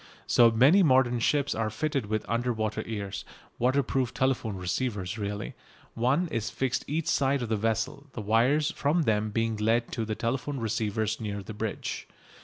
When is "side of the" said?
7.05-7.55